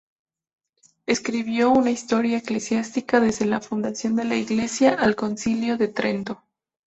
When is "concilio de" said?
5.15-5.89